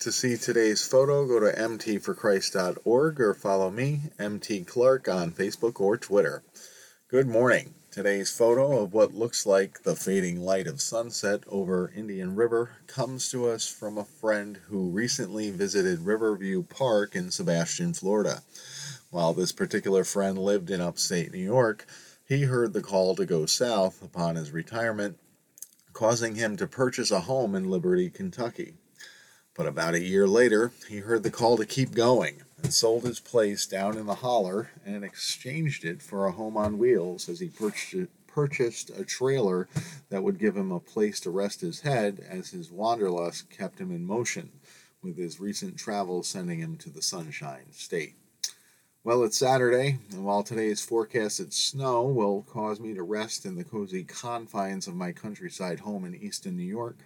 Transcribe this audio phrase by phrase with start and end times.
[0.00, 5.98] To see today's photo, go to mtforchrist.org or follow me, MT Clark, on Facebook or
[5.98, 6.42] Twitter.
[7.08, 7.74] Good morning.
[7.90, 13.30] Today's photo of what looks like the fading light of sunset over Indian River comes
[13.30, 18.40] to us from a friend who recently visited Riverview Park in Sebastian, Florida.
[19.10, 21.84] While this particular friend lived in upstate New York,
[22.24, 25.18] he heard the call to go south upon his retirement,
[25.92, 28.76] causing him to purchase a home in Liberty, Kentucky.
[29.60, 33.20] But about a year later, he heard the call to keep going and sold his
[33.20, 37.50] place down in the holler and exchanged it for a home on wheels as he
[38.26, 39.68] purchased a trailer
[40.08, 43.90] that would give him a place to rest his head as his wanderlust kept him
[43.90, 44.50] in motion,
[45.02, 48.14] with his recent travels sending him to the Sunshine State.
[49.04, 53.64] Well, it's Saturday, and while today's forecasted snow will cause me to rest in the
[53.64, 56.96] cozy confines of my countryside home in eastern New York,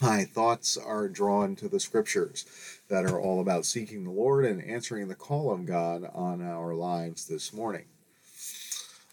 [0.00, 2.46] my thoughts are drawn to the scriptures
[2.88, 6.74] that are all about seeking the Lord and answering the call of God on our
[6.74, 7.84] lives this morning.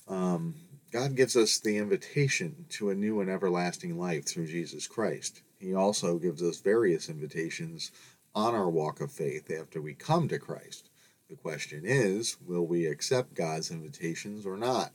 [0.08, 0.56] Um,
[0.92, 5.42] God gives us the invitation to a new and everlasting life through Jesus Christ.
[5.60, 7.92] He also gives us various invitations
[8.34, 10.90] on our walk of faith after we come to Christ.
[11.30, 14.92] The question is, will we accept God's invitations or not?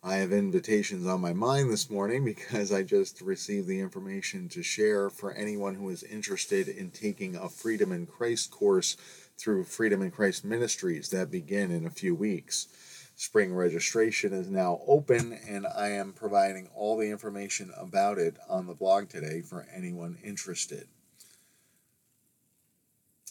[0.00, 4.62] I have invitations on my mind this morning because I just received the information to
[4.62, 8.96] share for anyone who is interested in taking a Freedom in Christ course
[9.36, 12.68] through Freedom in Christ Ministries that begin in a few weeks.
[13.16, 18.68] Spring registration is now open, and I am providing all the information about it on
[18.68, 20.86] the blog today for anyone interested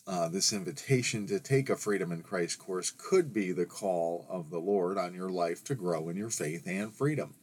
[0.07, 4.49] uh, this invitation to take a Freedom in Christ course could be the call of
[4.49, 7.33] the Lord on your life to grow in your faith and freedom.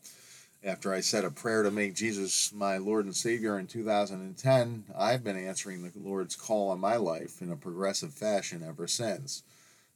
[0.64, 5.22] After I said a prayer to make Jesus my Lord and Savior in 2010, I've
[5.22, 9.42] been answering the Lord's call on my life in a progressive fashion ever since.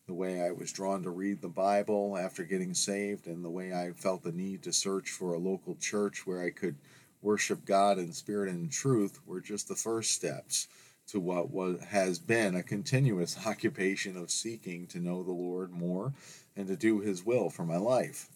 [0.06, 3.72] The way I was drawn to read the Bible after getting saved, and the way
[3.72, 6.76] I felt the need to search for a local church where I could
[7.22, 10.68] worship God in spirit and truth were just the first steps
[11.08, 16.12] to what was, has been a continuous occupation of seeking to know the Lord more
[16.56, 18.28] and to do His will for my life.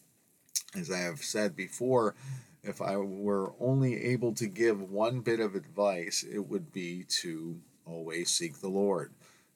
[0.74, 2.14] As I have said before,
[2.62, 7.60] if I were only able to give one bit of advice, it would be to
[7.84, 9.12] always seek the Lord.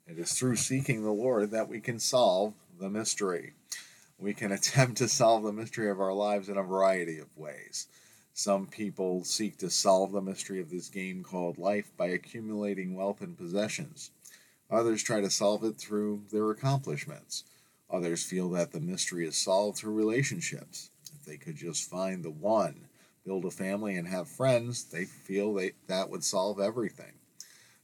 [0.06, 3.54] It is through seeking the Lord that we can solve the mystery.
[4.18, 7.86] We can attempt to solve the mystery of our lives in a variety of ways.
[8.38, 13.22] Some people seek to solve the mystery of this game called life by accumulating wealth
[13.22, 14.10] and possessions.
[14.70, 17.44] Others try to solve it through their accomplishments.
[17.88, 20.90] Others feel that the mystery is solved through relationships.
[21.14, 22.88] If they could just find the one,
[23.24, 27.14] build a family, and have friends, they feel they, that would solve everything.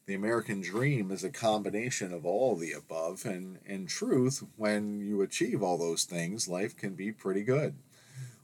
[0.04, 5.22] The American dream is a combination of all the above, and in truth, when you
[5.22, 7.74] achieve all those things, life can be pretty good.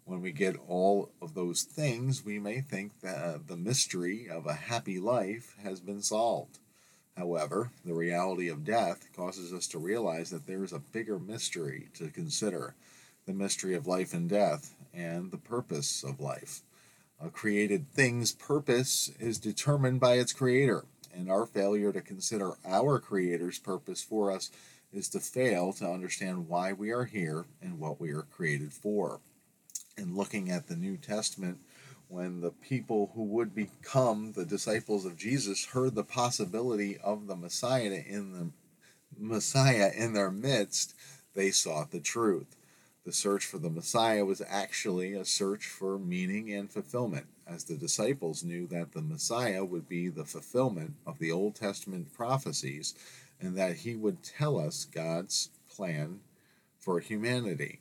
[0.08, 4.46] When we get all of those things, we may think that uh, the mystery of
[4.46, 6.60] a happy life has been solved.
[7.14, 11.88] However, the reality of death causes us to realize that there is a bigger mystery
[11.98, 12.74] to consider
[13.26, 16.62] the mystery of life and death and the purpose of life.
[17.22, 22.98] A created thing's purpose is determined by its creator, and our failure to consider our
[22.98, 24.50] creator's purpose for us
[24.90, 29.20] is to fail to understand why we are here and what we are created for
[29.98, 31.58] and looking at the New Testament
[32.08, 37.36] when the people who would become the disciples of Jesus heard the possibility of the
[37.36, 38.50] Messiah in the
[39.18, 40.94] Messiah in their midst,
[41.34, 42.56] they sought the truth.
[43.04, 47.76] The search for the Messiah was actually a search for meaning and fulfillment, as the
[47.76, 52.94] disciples knew that the Messiah would be the fulfillment of the Old Testament prophecies
[53.40, 56.20] and that he would tell us God's plan
[56.78, 57.80] for humanity.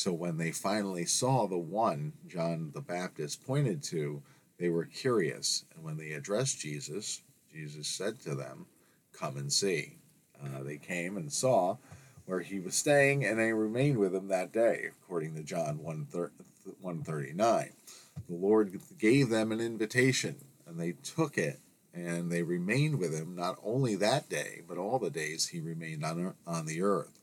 [0.00, 4.22] So when they finally saw the one John the Baptist pointed to,
[4.58, 5.66] they were curious.
[5.74, 7.20] And when they addressed Jesus,
[7.52, 8.64] Jesus said to them,
[9.12, 9.98] Come and see.
[10.42, 11.76] Uh, they came and saw
[12.24, 17.70] where he was staying, and they remained with him that day, according to John 139.
[18.26, 20.36] The Lord gave them an invitation,
[20.66, 21.60] and they took it,
[21.92, 26.06] and they remained with him not only that day, but all the days he remained
[26.06, 27.20] on, on the earth.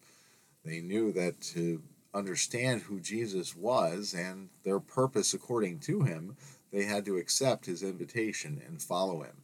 [0.64, 1.82] They knew that to
[2.14, 6.36] understand who Jesus was and their purpose according to him,
[6.72, 9.44] they had to accept his invitation and follow him.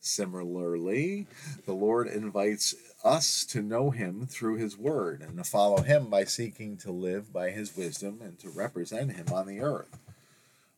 [0.00, 1.26] Similarly,
[1.64, 6.24] the Lord invites us to know him through his word and to follow him by
[6.24, 9.98] seeking to live by his wisdom and to represent him on the earth.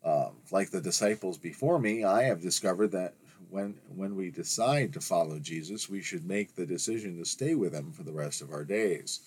[0.03, 3.15] Um, like the disciples before me, I have discovered that
[3.50, 7.75] when when we decide to follow Jesus, we should make the decision to stay with
[7.75, 9.20] him for the rest of our days.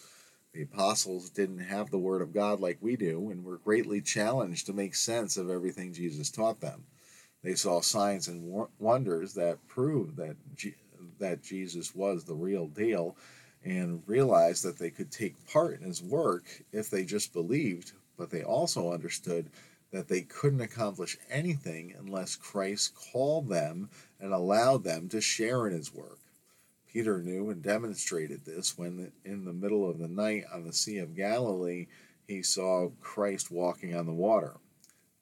[0.54, 4.66] The apostles didn't have the word of God like we do and were greatly challenged
[4.66, 6.84] to make sense of everything Jesus taught them.
[7.42, 10.76] They saw signs and wonders that proved that G-
[11.20, 13.16] that Jesus was the real deal
[13.64, 18.30] and realized that they could take part in his work if they just believed, but
[18.30, 19.50] they also understood
[19.92, 23.90] that they couldn't accomplish anything unless Christ called them
[24.20, 26.21] and allowed them to share in his work.
[26.92, 30.98] Peter knew and demonstrated this when, in the middle of the night on the Sea
[30.98, 31.88] of Galilee,
[32.28, 34.58] he saw Christ walking on the water.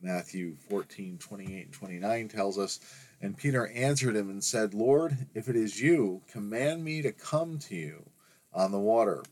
[0.01, 2.79] Matthew 14 28 and 29 tells us,
[3.21, 7.59] And Peter answered him and said, Lord, if it is you, command me to come
[7.59, 8.09] to you
[8.53, 9.23] on the water.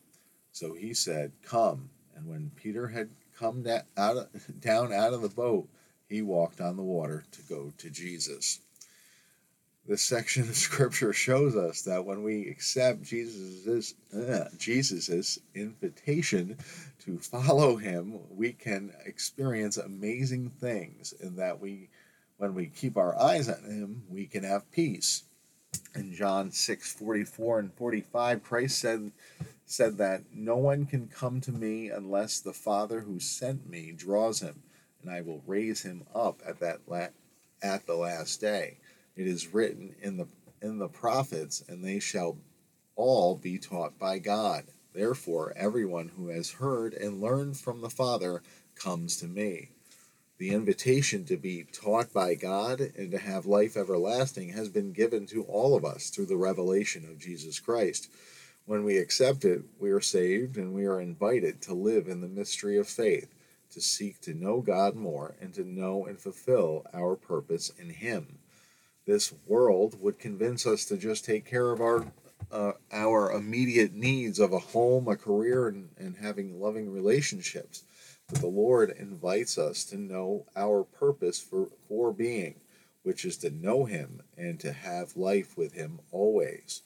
[0.52, 1.90] So he said, Come.
[2.16, 3.66] And when Peter had come
[3.98, 4.28] out of,
[4.60, 5.70] down out of the boat,
[6.10, 8.60] he walked on the water to go to Jesus.
[9.88, 16.58] This section of scripture shows us that when we accept Jesus' uh, Jesus's invitation
[17.06, 21.90] to follow him, we can experience amazing things in that we
[22.36, 25.24] when we keep our eyes on him, we can have peace.
[25.96, 29.14] In John 6, 44 and 45, Christ said
[29.66, 34.42] said that no one can come to me unless the Father who sent me draws
[34.42, 34.64] him,
[35.02, 37.08] and I will raise him up at that la-
[37.64, 38.80] at the last day.
[39.18, 40.28] It is written in the
[40.62, 42.38] in the prophets, and they shall
[42.96, 44.66] all be taught by God.
[44.94, 48.44] Therefore, everyone who has heard and learned from the Father
[48.76, 49.70] comes to me.
[50.38, 55.26] The invitation to be taught by God and to have life everlasting has been given
[55.28, 58.10] to all of us through the revelation of Jesus Christ.
[58.66, 62.28] When we accept it, we are saved and we are invited to live in the
[62.28, 63.34] mystery of faith,
[63.72, 68.38] to seek to know God more and to know and fulfill our purpose in Him.
[69.08, 72.12] This world would convince us to just take care of our
[72.52, 77.84] uh, our immediate needs of a home, a career, and, and having loving relationships.
[78.30, 82.56] But the Lord invites us to know our purpose for, for being,
[83.02, 86.84] which is to know Him and to have life with Him always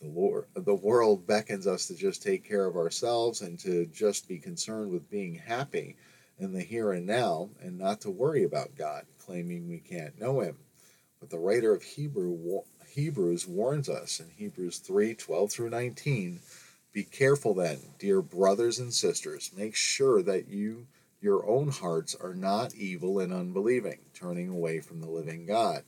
[0.00, 4.28] the Lord, the world beckons us to just take care of ourselves and to just
[4.28, 5.96] be concerned with being happy
[6.38, 10.40] in the here and now and not to worry about God, claiming we can't know
[10.40, 10.58] Him.
[11.20, 16.40] But the writer of Hebrew, Hebrews warns us in Hebrews 3 12 through 19
[16.92, 20.86] Be careful then, dear brothers and sisters, make sure that you
[21.20, 25.82] your own hearts are not evil and unbelieving, turning away from the living God.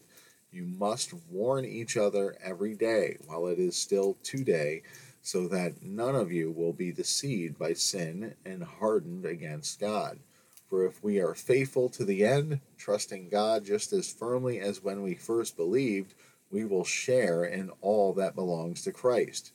[0.50, 4.82] You must warn each other every day while it is still today,
[5.20, 10.18] so that none of you will be deceived by sin and hardened against God.
[10.68, 15.02] For if we are faithful to the end, trusting God just as firmly as when
[15.02, 16.14] we first believed,
[16.50, 19.52] we will share in all that belongs to Christ.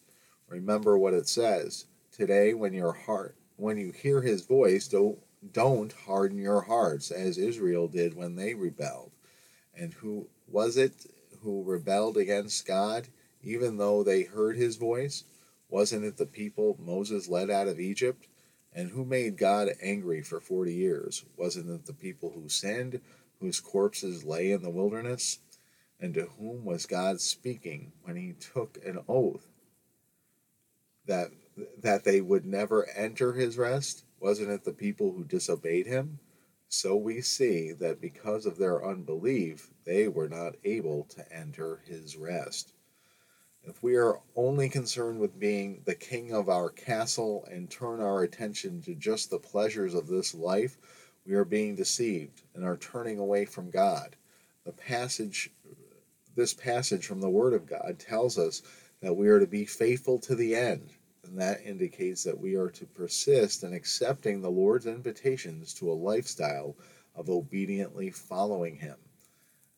[0.48, 1.86] Remember what it says.
[2.12, 5.19] Today when your heart when you hear his voice, don't
[5.51, 9.12] don't harden your hearts as Israel did when they rebelled.
[9.75, 10.94] And who was it
[11.42, 13.07] who rebelled against God,
[13.44, 15.25] even though they heard his voice?
[15.69, 18.27] Wasn't it the people Moses led out of Egypt?
[18.75, 21.25] And who made God angry for 40 years?
[21.38, 23.02] Wasn't it the people who sinned,
[23.40, 25.40] whose corpses lay in the wilderness?
[26.00, 29.48] And to whom was God speaking when he took an oath
[31.06, 31.30] that
[31.81, 34.06] that they would never enter his rest?
[34.19, 36.19] Wasn't it the people who disobeyed him?
[36.68, 42.18] So we see that because of their unbelief, they were not able to enter his
[42.18, 42.74] rest.
[43.66, 48.22] If we are only concerned with being the king of our castle and turn our
[48.22, 50.78] attention to just the pleasures of this life,
[51.26, 54.18] we are being deceived and are turning away from God.
[54.66, 55.50] The passage
[56.36, 58.64] this passage from the word of God tells us
[59.02, 60.90] that we are to be faithful to the end
[61.24, 65.94] and that indicates that we are to persist in accepting the Lord's invitations to a
[65.94, 66.76] lifestyle
[67.16, 68.98] of obediently following Him.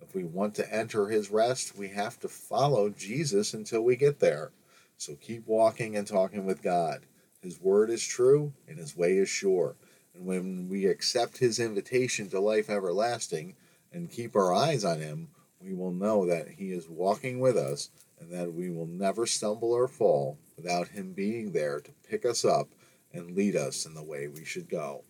[0.08, 4.20] If we want to enter His rest, we have to follow Jesus until we get
[4.20, 4.52] there.
[4.98, 7.08] So keep walking and talking with God.
[7.42, 9.76] His word is true and His way is sure.
[10.14, 13.56] And when we accept His invitation to life everlasting
[13.92, 17.90] and keep our eyes on Him, we will know that He is walking with us
[18.20, 22.46] and that we will never stumble or fall without Him being there to pick us
[22.46, 22.70] up
[23.12, 25.04] and lead us in the way we should go.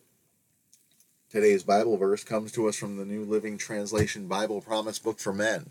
[1.28, 5.32] Today's Bible verse comes to us from the New Living Translation Bible Promise Book for
[5.32, 5.70] Men.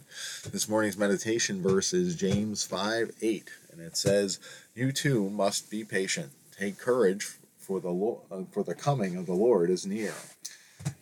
[0.52, 4.42] This morning's meditation verse is James 5 8, and it says,
[4.76, 6.34] You too must be patient.
[6.60, 10.14] Take courage, for the, uh, for the coming of the Lord is near.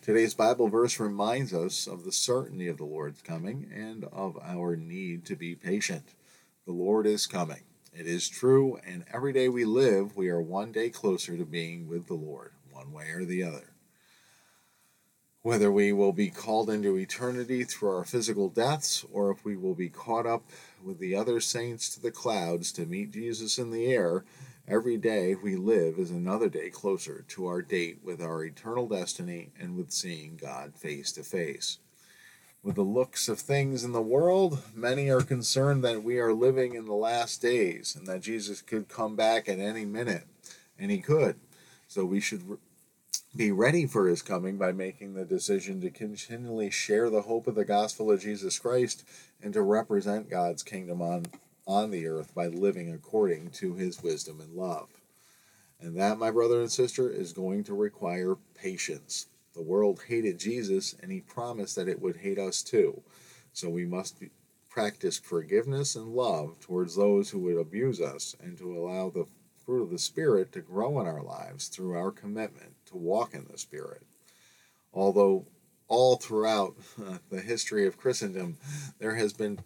[0.02, 4.76] Today's Bible verse reminds us of the certainty of the Lord's coming and of our
[4.76, 6.14] need to be patient.
[6.64, 7.62] The Lord is coming.
[7.92, 11.88] It is true, and every day we live, we are one day closer to being
[11.88, 13.73] with the Lord, one way or the other.
[15.44, 19.74] Whether we will be called into eternity through our physical deaths, or if we will
[19.74, 20.42] be caught up
[20.82, 24.24] with the other saints to the clouds to meet Jesus in the air,
[24.66, 29.50] Every day we live is another day closer to our date with our eternal destiny
[29.60, 31.80] and with seeing God face to face.
[32.62, 36.74] With the looks of things in the world, many are concerned that we are living
[36.74, 40.26] in the last days and that Jesus could come back at any minute,
[40.78, 41.36] and he could.
[41.86, 42.56] So we should
[43.36, 47.56] be ready for his coming by making the decision to continually share the hope of
[47.56, 49.04] the gospel of Jesus Christ
[49.42, 51.26] and to represent God's kingdom on
[51.66, 54.88] on the earth by living according to his wisdom and love.
[55.80, 59.26] And that, my brother and sister, is going to require patience.
[59.54, 63.02] The world hated Jesus, and he promised that it would hate us too.
[63.52, 64.22] So we must
[64.68, 69.26] practice forgiveness and love towards those who would abuse us, and to allow the
[69.64, 73.46] fruit of the Spirit to grow in our lives through our commitment to walk in
[73.50, 74.02] the Spirit.
[74.92, 75.46] Although
[75.88, 78.56] all throughout uh, the history of Christendom,
[78.98, 79.60] there has been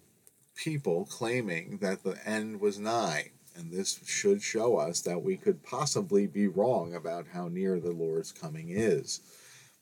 [0.56, 3.30] people claiming that the end was nigh.
[3.54, 7.90] And this should show us that we could possibly be wrong about how near the
[7.90, 9.20] Lord's coming is.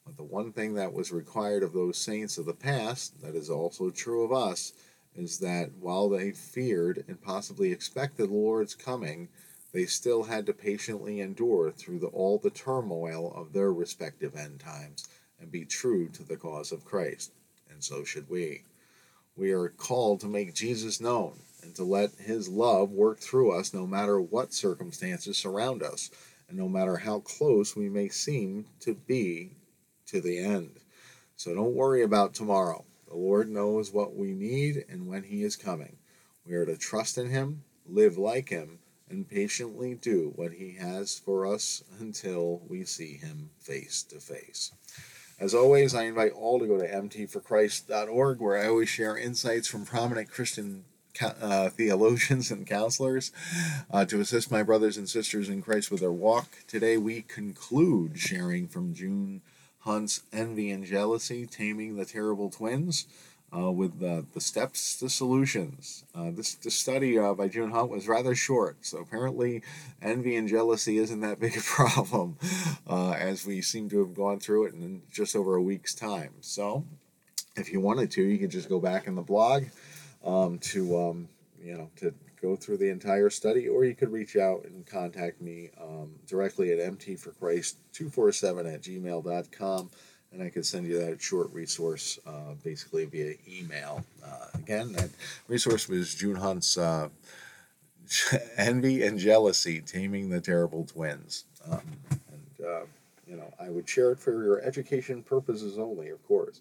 [0.06, 3.50] But the one thing that was required of those saints of the past, that is
[3.50, 4.72] also true of us,
[5.14, 9.28] is that while they feared and possibly expected the Lord's coming,
[9.76, 14.58] they still had to patiently endure through the, all the turmoil of their respective end
[14.58, 15.06] times
[15.38, 17.32] and be true to the cause of Christ.
[17.70, 18.62] And so should we.
[19.36, 23.74] We are called to make Jesus known and to let his love work through us
[23.74, 26.10] no matter what circumstances surround us
[26.48, 29.50] and no matter how close we may seem to be
[30.06, 30.70] to the end.
[31.36, 32.82] So don't worry about tomorrow.
[33.08, 35.98] The Lord knows what we need and when he is coming.
[36.46, 38.78] We are to trust in him, live like him,
[39.08, 44.72] and patiently do what he has for us until we see him face to face.
[45.38, 49.84] As always, I invite all to go to mtforchrist.org, where I always share insights from
[49.84, 50.84] prominent Christian
[51.20, 53.32] uh, theologians and counselors
[53.90, 56.48] uh, to assist my brothers and sisters in Christ with their walk.
[56.66, 59.42] Today, we conclude sharing from June
[59.80, 63.06] Hunt's Envy and Jealousy Taming the Terrible Twins
[63.56, 66.04] uh, with the, steps to solutions.
[66.14, 69.62] Uh, this, this study uh, by June Hunt was rather short, so apparently
[70.02, 72.36] envy and jealousy isn't that big a problem
[72.88, 76.32] uh, as we seem to have gone through it in just over a week's time.
[76.40, 76.84] So
[77.56, 79.64] if you wanted to, you could just go back in the blog
[80.24, 81.28] um, to, um,
[81.60, 85.40] you know, to go through the entire study, or you could reach out and contact
[85.40, 89.90] me um, directly at mtforchrist247 at gmail.com
[90.32, 94.04] and I could send you that short resource uh, basically via email.
[94.24, 95.10] Uh, again, that
[95.48, 97.08] resource was June Hunt's uh,
[98.56, 101.44] Envy and Jealousy Taming the Terrible Twins.
[101.70, 102.80] Um, and, uh,
[103.26, 106.60] you know, I would share it for your education purposes only, of course.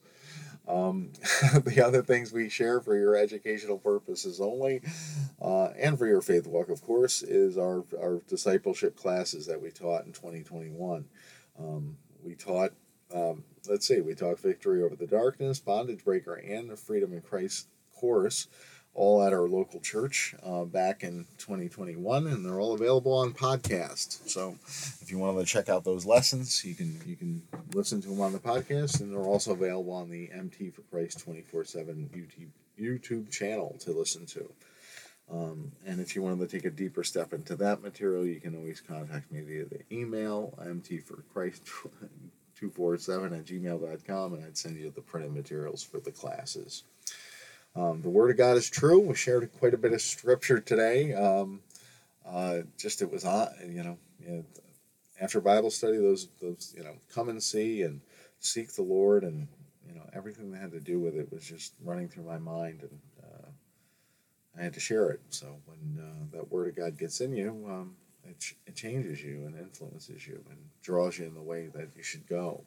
[0.68, 1.12] Um,
[1.64, 4.82] the other things we share for your educational purposes only,
[5.42, 9.70] uh, and for your faith walk, of course, is our, our discipleship classes that we
[9.70, 11.06] taught in 2021.
[11.60, 12.74] Um, we taught
[13.16, 17.22] um, let's see, we talked Victory Over the Darkness, Bondage Breaker, and the Freedom in
[17.22, 18.48] Christ course,
[18.94, 24.30] all at our local church uh, back in 2021, and they're all available on podcast.
[24.30, 24.56] So,
[25.02, 27.42] if you want to check out those lessons, you can you can
[27.74, 31.26] listen to them on the podcast, and they're also available on the MT for Christ
[31.26, 34.50] 24/7 YouTube YouTube channel to listen to.
[35.32, 38.56] Um, and if you wanted to take a deeper step into that material, you can
[38.56, 41.64] always contact me via the email, mt for Christ
[42.72, 46.84] 247 at gmail.com, and I'd send you the printed materials for the classes.
[47.76, 49.00] Um, the Word of God is true.
[49.00, 51.14] We shared quite a bit of scripture today.
[51.14, 51.62] Um,
[52.26, 53.98] uh, just it was on, you know,
[55.20, 58.02] after Bible study, those those you know, come and see and
[58.40, 59.48] seek the Lord, and
[59.88, 62.82] you know, everything that had to do with it was just running through my mind,
[62.82, 63.48] and uh,
[64.58, 65.22] I had to share it.
[65.30, 67.96] So when uh, that Word of God gets in you, um,
[68.28, 71.90] it, ch- it changes you and influences you and draws you in the way that
[71.96, 72.64] you should go.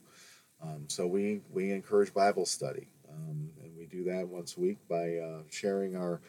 [0.62, 4.78] Um, so we, we encourage Bible study, um, and we do that once a week
[4.88, 6.20] by uh, sharing our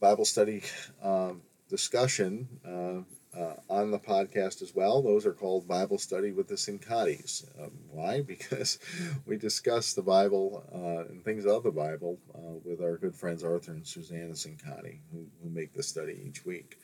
[0.00, 0.62] Bible study
[1.02, 5.02] um, discussion uh, uh, on the podcast as well.
[5.02, 7.44] Those are called Bible Study with the Sincatis.
[7.60, 8.22] Um, why?
[8.26, 8.78] Because
[9.26, 13.44] we discuss the Bible uh, and things of the Bible uh, with our good friends
[13.44, 16.78] Arthur and Susanna Sincati, who, who make the study each week.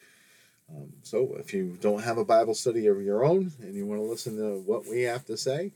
[0.70, 4.00] Um, so if you don't have a Bible study of your own and you want
[4.00, 5.72] to listen to what we have to say,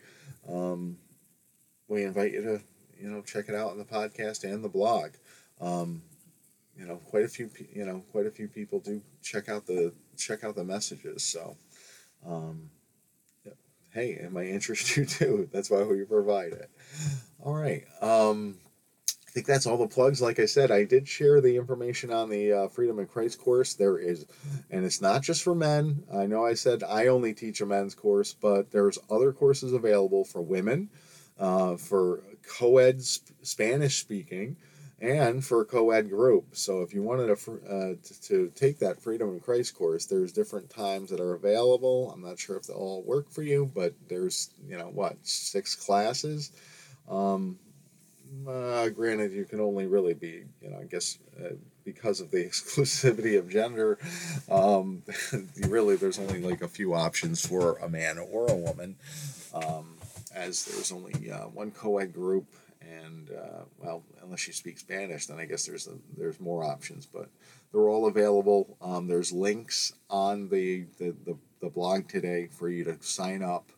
[0.48, 0.96] um,
[1.88, 2.60] we invite you to
[3.00, 5.10] you know check it out on the podcast and the blog.
[5.60, 6.02] Um,
[6.76, 9.92] you know, quite a few you know quite a few people do check out the
[10.16, 11.22] check out the messages.
[11.22, 11.56] So,
[12.26, 12.70] um,
[13.92, 15.48] hey, it might interest you too.
[15.52, 16.70] That's why we provide it.
[17.44, 17.84] All right.
[19.28, 20.22] I think that's all the plugs.
[20.22, 23.74] Like I said, I did share the information on the uh, Freedom in Christ course.
[23.74, 24.24] There is,
[24.70, 26.02] and it's not just for men.
[26.12, 30.24] I know I said I only teach a men's course, but there's other courses available
[30.24, 30.88] for women,
[31.38, 32.22] uh, for
[32.58, 34.56] co-ed Spanish speaking,
[34.98, 36.56] and for a co-ed group.
[36.56, 40.32] So if you wanted to, uh, to, to, take that Freedom in Christ course, there's
[40.32, 42.10] different times that are available.
[42.12, 45.74] I'm not sure if they'll all work for you, but there's, you know, what, six
[45.74, 46.50] classes.
[47.08, 47.58] Um,
[48.46, 51.54] uh, granted, you can only really be, you know, I guess uh,
[51.84, 53.98] because of the exclusivity of gender,
[54.50, 55.02] um,
[55.68, 58.96] really there's only like a few options for a man or a woman,
[59.54, 59.96] um,
[60.34, 62.46] as there's only uh, one co-ed group
[62.80, 67.06] and uh, well, unless you speak Spanish, then I guess there's a, there's more options.
[67.06, 67.28] But
[67.72, 68.76] they're all available.
[68.80, 73.70] Um, there's links on the, the, the, the, blog today for you to sign up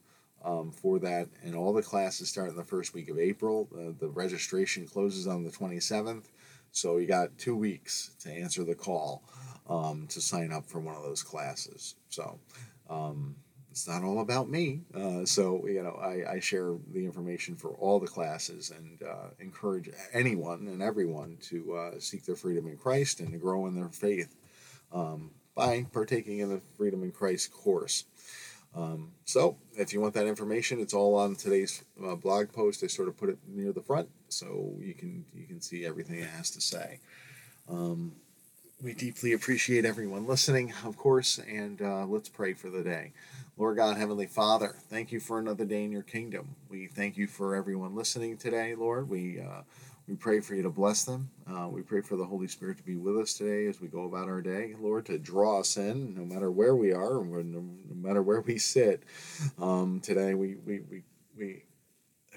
[0.44, 3.68] um, for that, and all the classes start in the first week of April.
[3.74, 6.24] Uh, the registration closes on the 27th,
[6.72, 9.22] so you got two weeks to answer the call
[9.68, 11.96] um, to sign up for one of those classes.
[12.08, 12.38] So.
[12.88, 13.36] Um,
[13.70, 14.80] it's not all about me.
[14.94, 19.28] Uh, so, you know, I, I, share the information for all the classes and uh,
[19.38, 23.76] encourage anyone and everyone to uh, seek their freedom in Christ and to grow in
[23.76, 24.34] their faith
[24.92, 28.04] um, by partaking in the Freedom in Christ course.
[28.74, 32.84] Um, so, if you want that information, it's all on today's uh, blog post.
[32.84, 36.20] I sort of put it near the front so you can you can see everything
[36.20, 37.00] it has to say.
[37.68, 38.12] Um,
[38.82, 43.12] we deeply appreciate everyone listening, of course, and uh, let's pray for the day.
[43.58, 46.54] Lord God, Heavenly Father, thank you for another day in your kingdom.
[46.70, 49.10] We thank you for everyone listening today, Lord.
[49.10, 49.62] We uh,
[50.08, 51.30] we pray for you to bless them.
[51.48, 54.04] Uh, we pray for the Holy Spirit to be with us today as we go
[54.04, 57.64] about our day, Lord, to draw us in, no matter where we are, no,
[57.94, 59.02] matter where we sit.
[59.60, 61.02] Um, today, we, we, we,
[61.38, 61.62] we,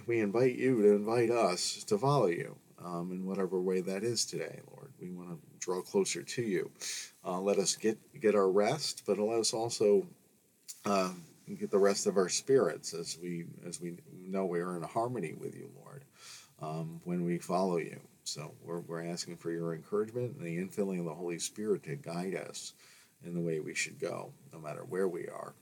[0.06, 4.26] we invite you to invite us to follow you um, in whatever way that is
[4.26, 4.92] today, Lord.
[5.02, 6.70] We want to draw closer to you.
[7.26, 10.06] Uh, let us get, get our rest, but let us also
[10.86, 11.12] uh,
[11.58, 15.34] get the rest of our spirits as we as we know we are in harmony
[15.34, 16.04] with you, Lord,
[16.64, 18.00] um, when we follow you.
[18.24, 21.96] So we're, we're asking for your encouragement and the infilling of the Holy Spirit to
[21.96, 22.74] guide us
[23.26, 25.54] in the way we should go, no matter where we are.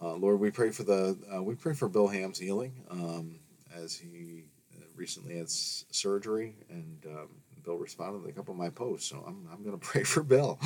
[0.00, 3.40] Uh, Lord, we pray for the uh, we pray for Bill Ham's healing um,
[3.74, 4.44] as he
[4.76, 7.28] uh, recently had s- surgery and um,
[7.64, 10.22] Bill responded to a couple of my posts, so I'm, I'm going to pray for
[10.22, 10.58] Bill.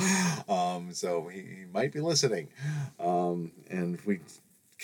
[0.47, 2.49] Um, so he, he, might be listening.
[2.99, 4.19] Um, and we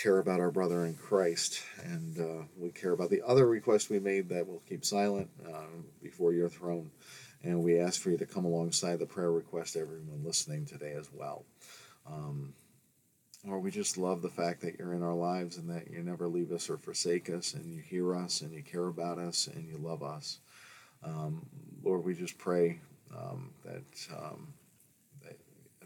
[0.02, 4.00] care about our brother in Christ, and uh, we care about the other requests we
[4.00, 5.66] made that we'll keep silent uh,
[6.02, 6.90] before your throne.
[7.44, 11.10] And we ask for you to come alongside the prayer request, everyone listening today as
[11.14, 11.46] well.
[12.08, 12.54] Um,
[13.48, 16.28] or we just love the fact that you're in our lives and that you never
[16.28, 19.68] leave us or forsake us, and you hear us and you care about us and
[19.68, 20.40] you love us.
[21.04, 21.46] Um,
[21.84, 22.80] Lord, we just pray
[23.18, 24.54] um, that, um,
[25.24, 25.38] that,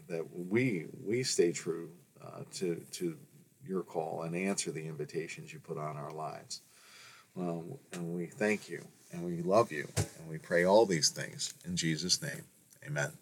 [0.08, 1.90] that we we stay true
[2.24, 3.16] uh, to to
[3.66, 6.60] your call and answer the invitations you put on our lives.
[7.36, 11.54] Um, and we thank you and we love you and we pray all these things
[11.64, 12.42] in Jesus' name.
[12.86, 13.12] Amen.